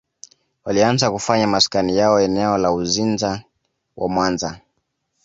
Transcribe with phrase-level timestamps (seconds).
[0.65, 3.31] Walianza kufanya maskani yao eneo la Uzinza
[3.97, 4.61] na Mwanza